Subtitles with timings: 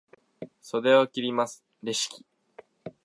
[0.61, 2.25] 袖を切ります、レシキ。